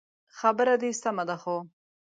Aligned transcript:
خبره 0.37 0.75
دي 0.81 0.89
سمه 1.01 1.23
ده 1.29 1.35
خو 1.41 1.55